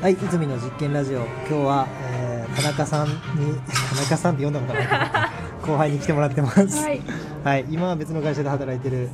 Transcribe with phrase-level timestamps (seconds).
[0.00, 3.14] はい、泉の実験ラジオ、今日は、えー、田中さんに、
[3.66, 4.86] 田中さんって呼んだことない
[5.60, 6.84] 後輩に来てもらってます。
[6.84, 7.02] はい、
[7.42, 9.08] はい、今は別の会社で働いてる、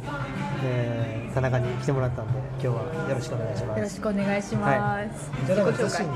[0.63, 2.75] えー、田中に来てもらったんで、今日は
[3.09, 3.79] よろしくお願いします。
[3.79, 5.31] よろしくお願いします。
[5.47, 6.07] じゃあ、自己紹介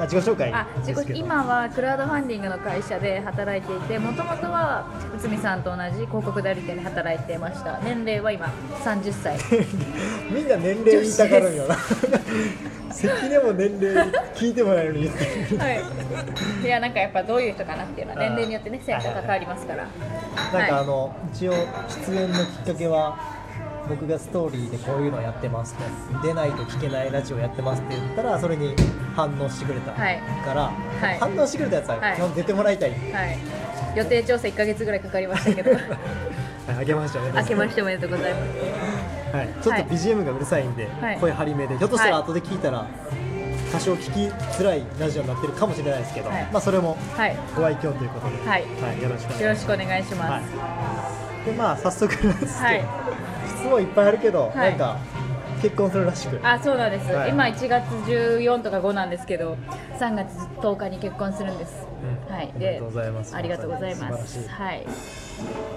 [0.00, 1.04] 自己紹介あ自。
[1.04, 4.84] 己今はクラウドファンディングの会社で働いていてもともとは
[5.18, 7.80] 内海さんと同じ広告代理店で働いていました。
[7.80, 8.46] 年齢は今
[8.84, 9.36] 30歳。
[10.30, 11.76] みんな年齢言いたがるんよな。
[12.92, 15.08] 関根も年齢聞いてもらえるのに。
[15.58, 15.82] はい。
[16.64, 19.86] いやなんかやっぱどういう人かなっていうのは年齢によってね性格が変わりますから。
[20.52, 21.52] なんかあはの、一応
[22.06, 23.18] 出演のきっかけは
[23.88, 25.82] 僕がストーリーでこういうのやってますと
[26.22, 28.76] 出ないと聞けないラジオやってますって言ったらそれに
[29.16, 30.02] 反応してくれたか
[30.54, 30.62] ら、
[31.00, 31.18] はい。
[31.18, 32.14] 反応してくれたやつははい。
[32.14, 33.38] 基本出てもらいたい、い、はい、
[33.96, 35.70] 予定調整1か月ぐらいかかりましたけど。
[36.68, 38.40] はい、あげましたね明けましておめでとうございま
[39.32, 39.36] す。
[39.36, 39.84] はい、ちょっとはい。
[39.86, 41.18] BGM がうるさいんで、はい。
[41.18, 42.22] 声張り目でひょっとしたらはい。
[42.24, 42.86] 後で聞いたら
[43.72, 46.48] 多少聞きづらいラジオになってるかもしれないですけど、はい。
[46.52, 47.36] まあそれもはい。
[47.56, 48.62] ご愛嬌ということで、はい。
[48.62, 49.42] よろしくお願いします。
[49.42, 50.40] よろしくお願いします、は
[51.42, 52.84] い、でまあ早速なんですけど、はい。
[53.58, 54.70] 質問いっぱいあるけど、はい。
[54.70, 54.96] なんか
[55.62, 56.38] 結婚するらしく。
[56.46, 57.30] あそうなんです、はい。
[57.30, 59.56] 今1月14とか5なんですけど
[59.98, 62.34] 3月10日に結婚するんです、うん。
[62.34, 62.52] はい。
[62.54, 63.36] おめでとうございます。
[63.36, 64.48] ありがとうございます。
[64.48, 64.86] はい。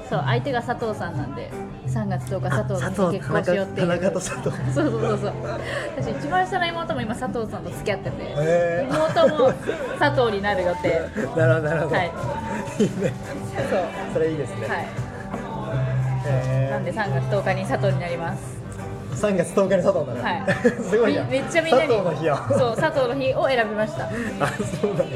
[0.09, 1.49] そう相手が佐藤さんなんで
[1.87, 3.87] 3月10日佐藤さんと結婚しようっていう。
[3.87, 4.55] 田中と佐藤。
[4.73, 5.33] そうそうそうそう。
[5.97, 9.53] 私一番下の妹も今佐藤さんと付き合ってて妹も
[9.99, 11.01] 佐藤になる予定。
[11.37, 12.11] なるほどなるほど、はい。
[12.79, 13.13] いいね。
[13.69, 13.79] そう。
[14.13, 14.85] それいいですね、はい。
[16.25, 16.71] へー。
[16.71, 18.60] なんで3月10日に佐藤になります
[19.15, 20.43] 3月10日に佐藤なの、はい。
[20.83, 24.05] すごいめっちゃみんなに佐藤の日やそう佐藤の日を選びました。
[24.39, 24.47] あ
[24.81, 25.09] そうだね、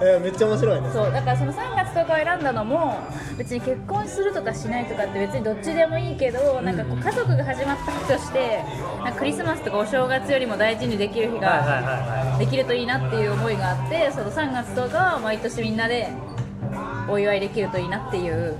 [0.00, 0.88] えーめっちゃ面白いね。
[0.92, 2.98] そうだからその3月10日を選んだのも
[3.38, 8.62] 別に結婚するとかしないとかって別にどっちでもいいけどなんかこう家族が始まった日として
[9.04, 16.08] なんかクリスマスとかお正月よりも大事にできる日ができるといいなっていう思いがあってその3月10日は毎年みんなで
[17.08, 18.54] お祝いできるといいなっていう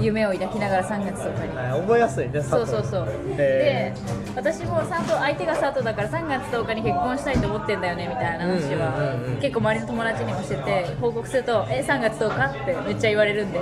[0.00, 3.08] 夢を抱きながら3月10日にい、はい、覚えやすいねそうそうそう。
[3.38, 3.94] へで
[4.34, 13.60] 私も佐藤相手が佐藤だから3月10日に結婚したいと思ってんだよねみたいな話は結構周りの友達にもしてて報告すると「え3月10日?」ってめっちゃ言われるんで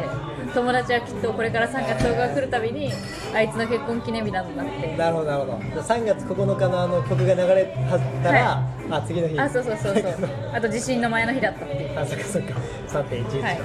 [0.54, 2.92] 友達はきっとこれから3月10日が来るたびに
[3.34, 4.96] あいつの結婚記念日なんだって。
[4.96, 5.52] なるほどなるほど。
[5.80, 7.74] 3月9日のあの曲が流れ
[8.22, 9.38] たら、はあ次の日。
[9.38, 10.14] あそうそうそうそう。
[10.54, 11.98] あと地震の前の日だったっていう。
[11.98, 12.54] あそっかそっか。
[12.88, 13.60] 3.11、はい。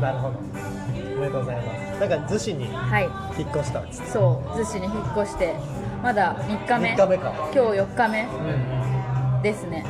[0.00, 0.53] なるほど
[1.16, 2.00] おめでとうございます。
[2.00, 3.04] なんか逗子にはい。
[3.38, 3.80] 引っ越した。
[3.80, 5.54] んですそう逗子に引っ越して
[6.02, 6.94] まだ3日目。
[6.94, 7.32] 3日目か。
[7.52, 9.84] 今日4日目うんですね。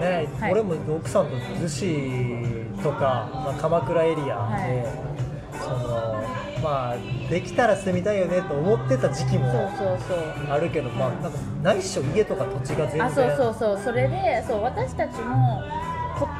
[0.00, 0.52] ね、はい。
[0.52, 5.18] 俺も奥さんと逗子とか、まあ、鎌倉エリアで、はい。
[5.60, 6.24] その
[6.62, 6.96] まあ
[7.30, 10.18] できたら住みたいよねと思ってた時期もそうそう
[10.50, 13.02] あるけどまあなんかないっしょ家とか土地が全然。
[13.04, 13.80] あそうそうそう。
[13.84, 15.87] それでそう私たちもこ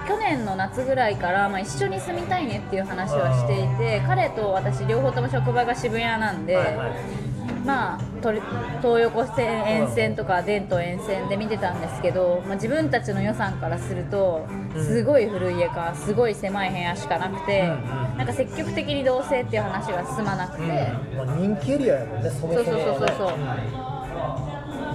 [0.06, 6.90] 去年の夏ぐらいから、まあ、一緒に住みたいねっていう話はしていて彼と私両方とも職場が渋谷なんで、はいはい。
[7.64, 8.00] まあ
[8.80, 14.84] 東横線沿線とか伝統沿線で見てたんですけど、まあ、自分たちの予算からするとうん。
[14.84, 20.62] すごい古い家かすごい狭い部屋しかなくて、うんうんなんか積極的に同棲っていう話が進まなくて。
[20.62, 21.16] うん。
[21.18, 22.64] まあ、人気エリアやもんねそもそも。
[22.64, 23.28] そうそうそうそう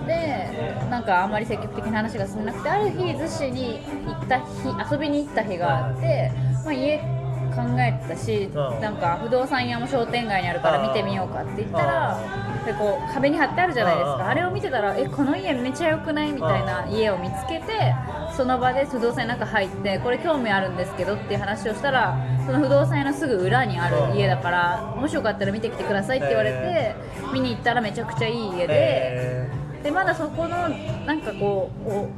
[0.07, 0.49] で
[0.89, 6.31] なんかあんまり積極的な話が進んでなくてある日逗子に行った日遊びに行った日があって、
[6.63, 6.97] まあ、家
[7.53, 8.81] 考えてたし、うん。
[8.81, 12.19] なんか不動産屋も商店街にあるから見てみようかって言ったら
[12.65, 14.17] でこう壁に貼ってあるじゃないですうん。
[14.17, 17.93] かあれを見てたらえこの家めちゃ良くないみたいな家を見つけて
[18.35, 26.95] その場で不動産屋の中入ってこれ興味あるんですけどっていう話をしたらその不動産屋のすぐ裏にある家だからもしよかったら見てきてくださいって言われて
[27.31, 29.32] 見に行ったらめちゃくちゃいい家で。
[29.83, 30.69] へでまだそこの
[31.05, 31.69] なんかこ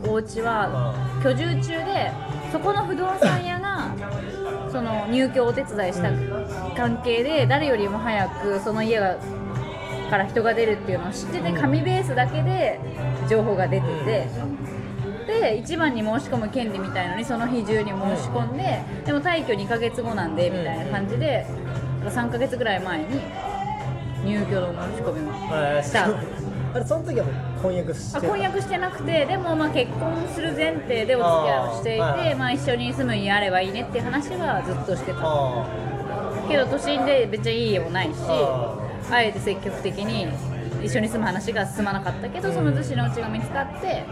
[0.04, 0.94] うおお家は
[1.24, 2.12] 居住中で
[2.52, 3.94] そこの不動産屋が
[4.72, 6.12] その入居をお手伝いした
[6.76, 9.18] 関係で誰よりも早くその家が
[10.10, 12.80] から人が出るっていうのを知ってて紙ベースだけで
[13.30, 14.28] 情報が出てて。
[15.26, 21.48] で一番に申し込む権利みたいのにその日中に申し込んででも退去2ヶ月後なんでみたいな感じで
[22.04, 23.06] 3ヶ月ぐらい前に
[24.24, 26.10] 入居の申し込みをーした
[26.76, 27.26] あれその時は
[27.62, 32.18] 婚約してたあ婚約してなくてでもまあ結婚する前提でお付き合いをしていてあー。
[32.18, 35.20] はいまあ、一緒に住む家あればいいねっていう話はずっとしてた。
[35.22, 35.66] あ
[36.50, 38.78] けど都心で別にいい家もないしあ
[39.10, 40.28] あえて積極的に
[40.84, 44.04] 一緒に住む話が進まなかったけどその逗子のうちが見つかって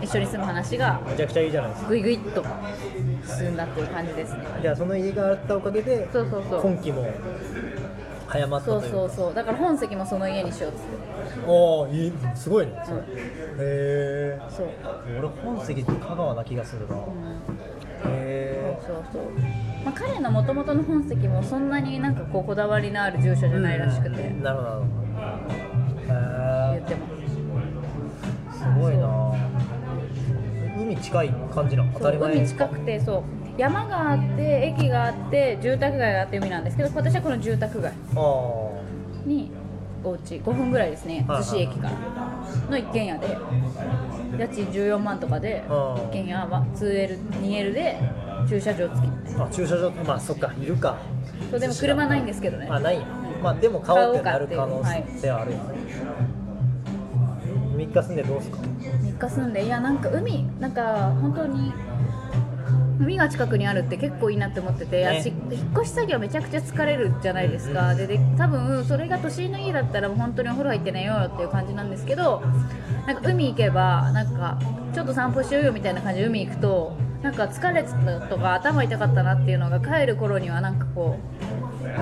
[0.00, 1.88] 一緒に住む話がめちゃくちゃいいじゃないですか。
[1.88, 2.44] ぐいぐいっと
[3.26, 4.44] 進んだっていう感じですね。
[4.62, 6.60] じゃあその家があったおかげでそうそうそう。
[6.62, 7.04] 今期も
[8.34, 8.88] 早まったというか。
[8.88, 11.46] そうそうそうだから本籍もその家にしようっつって。
[11.46, 12.72] おおいいすごいね。
[12.84, 13.00] それう。
[13.00, 13.06] んへ
[13.60, 14.66] えそう、
[15.18, 16.96] 俺本籍って香川な気がするな。
[16.96, 17.04] うん、へ
[18.06, 19.22] えそうそうそう、
[19.84, 24.94] まあ、彼のもともとの本籍もそんなになんかこうこだわりのある住所じゃないらしくて、なるほどなるほど。
[26.02, 27.06] へ言っても
[28.50, 29.32] えすごいな。
[30.76, 31.92] 海近い感じなの？
[31.94, 32.32] 当たり前。
[32.32, 33.22] そう海近くてそう
[33.56, 38.70] 山があって駅があって住宅街があって海なんですけど私はこの住宅街あ
[39.24, 39.50] に
[40.02, 41.94] お家5分ぐらいですねはい逗子駅から。
[42.70, 43.38] の一軒家で
[44.38, 47.98] 家賃14万とかであ一軒家は 2L、2L で
[48.48, 49.10] 駐車場付き。
[49.38, 50.96] ああ駐車場まあそっかいるか。
[51.50, 52.66] そうでも車ないんですけどね。
[52.70, 52.98] あない
[53.42, 55.64] まあでも買おうってなる可能性はあるよね、
[57.76, 61.72] 3日住んでどうすか？3日住んでいやなんか海なんか本当に
[63.00, 65.22] 海が近くにあるって結構いいなって思ってて、ね。
[65.22, 72.42] し引っ越し作業めちゃくちゃ疲れるじゃないですか、でで多分それが都心の家だったらもう本当にお風呂入って寝ようよっていう感じなんですけど
[73.06, 74.58] なんか海行けばなんか
[74.94, 81.18] ちょっと散歩しようよみたいな感じで海行くとなんか疲れてたとか頭痛かったなっていうのが帰る頃にはなんかこ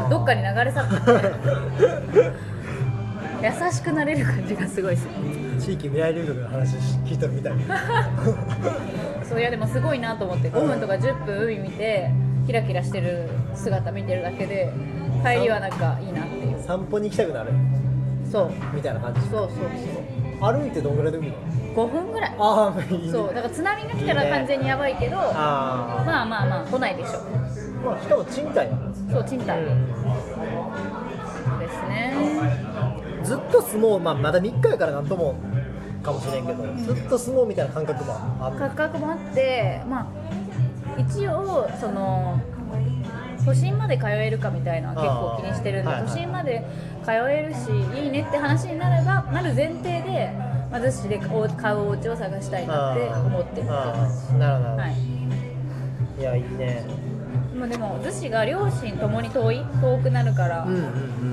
[0.06, 2.32] うどっかに流れ去ってて
[3.42, 6.76] 優しくなれる感じがすごいですね地域未来留学の話
[7.06, 7.52] 聞いとるみたい。
[9.24, 12.10] そういやでもすごいなと思って5分とか10分海見て
[12.46, 14.72] キラキラしてる姿見てるだけで
[15.24, 16.58] 帰りはなんかいいなっていう。
[16.60, 17.52] 散歩に行きたくなる。
[18.30, 18.50] そう。
[18.74, 19.20] みたいな感じ。
[19.22, 20.52] そうそうそう。
[20.52, 21.38] 歩いてどんぐらいで海なの
[21.74, 22.34] ？5分ぐらい。
[22.38, 23.12] ああいいね。
[23.12, 27.18] そうだから津波が来たら完全にやばいけどあまあまあまあ来ないでしょ。
[27.20, 28.68] あまあしかも賃貸
[29.12, 29.60] そう賃貸。
[29.60, 30.21] です
[33.32, 35.34] ずっと相撲、まあ、まだ3日やからなんとも
[36.02, 38.58] かもしれんけど、ずっと相撲みたいな感覚もある。
[38.58, 40.06] 価格もあってまあ
[41.00, 42.38] 一応その
[43.44, 46.62] 都心まで通えるかみたいな結構気にしてるんで、都心まで
[47.04, 50.30] 通えるしいいねって話になればなる前提で
[50.70, 54.76] まず市でお買うお家を探したいなって思ってるなるほど。
[54.76, 56.20] はい。
[56.20, 56.84] い、やいいね
[57.62, 60.82] まあでも逗子が両親ともに遠い遠くなるから、うんうん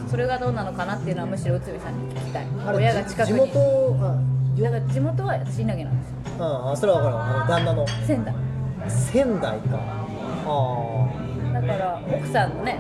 [0.02, 0.08] うん。
[0.08, 2.46] それがどうなのかなっていうのはむしろ内海さんに聞きたい。
[2.72, 3.34] 親が近くに。
[3.34, 4.16] 地元あ
[4.62, 6.16] だから地元は私稲毛なんですよ。
[6.46, 7.88] ああそれは分かる旦那の。
[8.06, 8.36] 仙台。
[8.88, 9.80] 仙台か。
[10.46, 12.80] あだから奥さんのね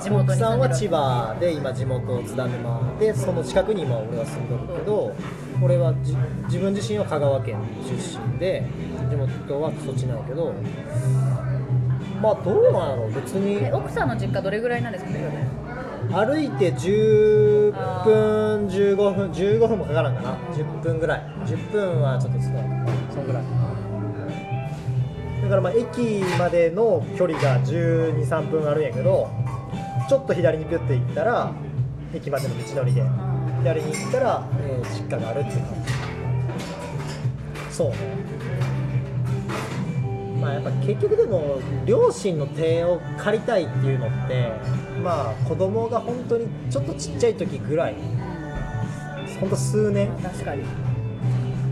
[0.00, 2.80] 地あ元に奥さんは千葉で今地元津田沼。
[2.98, 5.14] でその近くに今俺は住んでるけど
[5.62, 8.64] 俺はじ自分自身は香川県出身で
[9.10, 10.54] 地元はそっちなんやけど
[12.20, 13.64] まあどうなんやろう別に。
[13.64, 15.10] え奥さんの実家どれぐらいなんですか
[16.24, 17.72] 歩いて10
[18.04, 20.36] 分15分15分もかからんかな。
[20.54, 21.22] 10分ぐらい。
[21.44, 22.64] 10分はちょっと少ない。
[23.12, 23.42] そんぐらい。
[25.42, 29.30] だからまあ駅までの距離が1 2 3分あるんやけど
[30.08, 31.52] ちょっと左にピュッて行ったら
[32.12, 33.02] 駅までの道のりで
[33.60, 35.92] 左に行ったら、えー実家があるっていう感じ。
[37.70, 37.90] そう。
[37.90, 37.96] ね
[40.46, 44.52] まあやっぱ結局でも両親の手を借りたいっていうのって
[45.02, 47.96] まあ子供が本当にちょっとちっちゃい時ぐらい。
[49.40, 50.08] 本当数年。
[50.22, 50.62] 確かに。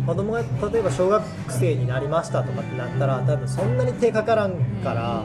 [0.04, 5.22] 子供が例えば小学生になりましたとかってなったら多分そんなに手かからんから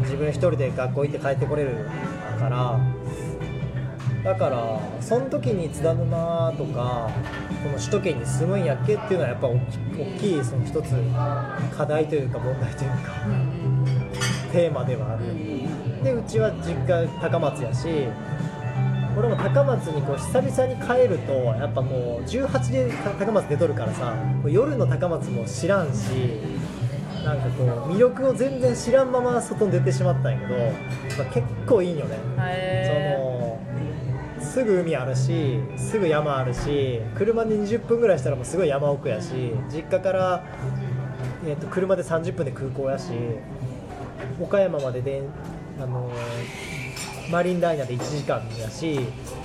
[0.00, 1.88] 自分一人で学校行って帰ってこれる
[2.38, 2.78] から
[4.26, 7.08] だからその時に津田沼とか
[7.62, 9.58] この首都圏に住むんやっけっていうのはやっぱ大
[10.18, 10.96] きいその一つ
[11.76, 12.96] 課題というか問題というか
[14.50, 16.02] テーマではある。
[16.02, 17.86] でうちは実家高松やし
[19.16, 24.12] 俺も高松にこう久々に帰るとやっぱもう18で高松出とるからさ
[24.44, 26.10] 夜の高松も知らんし
[27.26, 30.54] なんかこう魅力を全然知らんまま外に出てしまったんやけど、
[31.18, 32.16] まあ、結構いいんよね、
[34.56, 40.46] すぐ海あるしすぐ山あるし車で20分ぐらいしたらもうすごい山奥やし実家から、
[41.44, 43.12] えー、と車で30分で空港やし
[44.40, 45.20] 岡山までで
[45.78, 46.10] あの
[47.30, 48.98] マリンダイナで1時間やし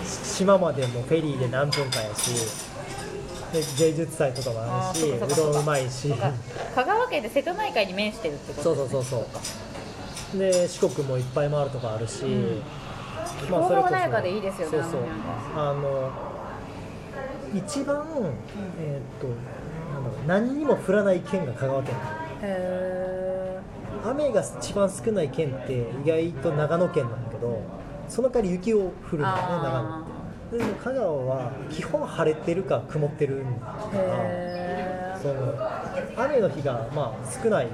[0.06, 2.32] 島までもフェリーで何分かやし
[3.51, 6.13] で芸術祭とかもあるしうどんうまいし。
[6.74, 9.27] 香川県で瀬戸内海に面してるってことそうそうそうそ
[10.38, 10.39] う。
[10.39, 12.62] で四国もいっぱい回るとこあるし、ん
[13.50, 15.01] ま気候が穏やかでいいですよねそうそう。
[15.55, 16.12] あの
[17.53, 18.05] 一番、
[18.79, 19.27] えーっと
[19.93, 21.95] なんだろう何にも降らない県が香川県。
[22.43, 23.60] へ
[24.03, 27.62] 雨が一番少ない県って意外と長野県なんだけど
[28.07, 29.95] その代わり雪を降るんだよね長野。
[29.95, 33.98] あってでも香川は基本晴れてるか曇ってるんだかー。
[33.98, 37.69] らへその雨の日がまあ少ない、ん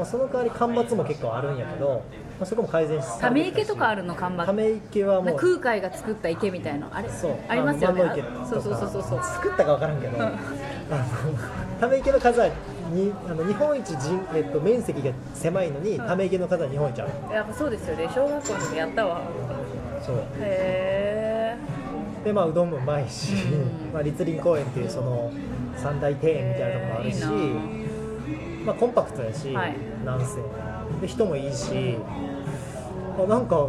[0.00, 2.02] まあ、その代わり干ばつも結構あるんやけど
[2.40, 8.02] あ、そこも改善したため池とかあるの看板ため池はもう空海が作った池みたいなあれそうありますよね
[8.48, 10.16] そうそうそうそうそう作ったか分からんけど、
[11.78, 12.48] ため池の数は
[12.92, 19.20] にあの日本一人、えっと、面積が狭いのに、うんため池の数は日本一あるやっぱそうですよね小学校の時やったわ
[20.00, 21.56] そうへ
[22.24, 25.30] でまあうどんもうまいし、うんまあ、律林公園っていうその
[25.76, 27.79] 三大庭園みたいなところもあるし、いい
[28.64, 29.74] まあ、コンパクトやし、はい。
[30.04, 30.36] なんせ。
[31.00, 31.96] で人もいいし、
[33.18, 33.68] あなんか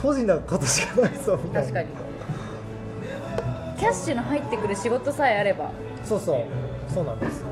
[0.00, 1.72] ポジなことしかないぞみたいな。
[1.72, 1.88] 確かに。
[3.78, 5.70] キャッシュの入ってくる仕事さえあれば。
[6.04, 6.44] そうそう。
[6.92, 7.44] そうなんです。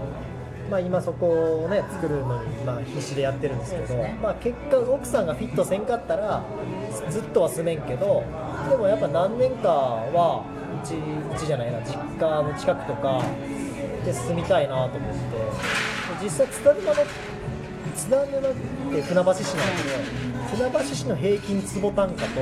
[0.71, 4.17] まあ今そこをね作るのにまあ必死でやってるんですけどね。
[4.23, 6.45] まあ結果奥さんがフィットせんかったら
[7.09, 8.23] ずっとは住めんけど
[8.71, 10.45] でもやっぱ何年かは
[10.83, 13.21] うちうちじゃないな実家の近くとか
[14.05, 15.17] で住みたいなと思って
[16.23, 16.95] 実際津田沼の
[17.95, 19.45] 津田沼って船橋市なんです
[20.55, 22.41] けど船橋市の平均坪単価と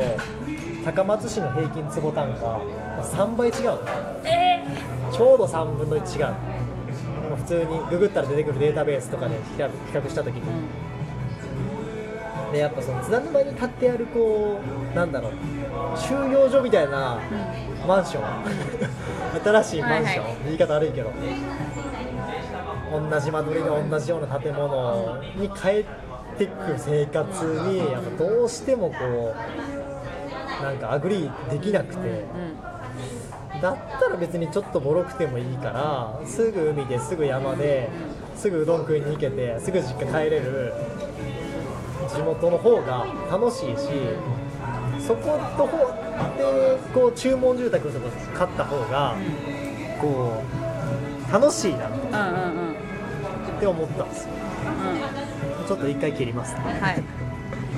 [0.85, 2.59] 高松市の平均坪単価ま
[3.01, 3.79] あ3倍違うの
[4.25, 4.65] え
[5.13, 6.35] ちょうど3分の1違う。
[7.37, 10.43] 普通にググったら出てくるデータベースとかで比較比較した時に、
[12.53, 14.61] でやっぱその津田沼に買ってあるこ
[14.93, 15.33] うなんだろう。
[15.97, 17.21] 収容所みたいな
[17.87, 18.25] マンション。
[19.45, 21.13] 新しいマンション、はいは言い方悪いけど
[22.91, 25.85] 同じ間取りの同じような建物に帰っ
[26.39, 29.35] てく生活にやっぱどうしてもこ
[30.61, 31.99] うなんか agree できなくて。
[31.99, 33.61] うん。
[33.61, 37.89] だったら別にちょっとボロくてもいいからすぐ海ですぐ山で
[38.37, 40.73] すぐうどん食いに行けてすぐ実家帰れる。
[42.09, 43.89] 地元の方が楽しいし
[44.99, 45.77] そことほ
[46.39, 49.15] でこう注文住宅とか買った方が
[50.01, 50.43] こ
[51.29, 51.89] う楽しいな。
[51.89, 52.68] っうんうんうん
[53.59, 54.31] て思ったんですよ。
[55.61, 55.67] うん。
[55.67, 56.61] ちょっと一回切りますね。
[56.81, 57.28] はい